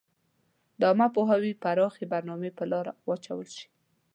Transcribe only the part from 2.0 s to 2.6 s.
برنامي